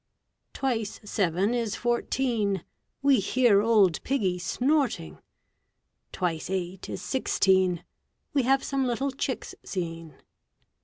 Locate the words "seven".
1.05-1.53